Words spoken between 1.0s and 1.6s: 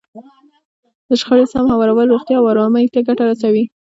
د شخړې